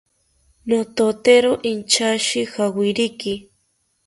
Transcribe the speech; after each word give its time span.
Nototero 0.69 1.51
inchashi 1.71 2.39
jawiriki 2.53 3.33